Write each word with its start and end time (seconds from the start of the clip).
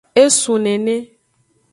Esun 0.23 0.63
nene. 0.63 0.95